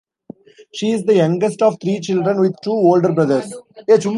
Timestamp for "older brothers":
2.71-3.53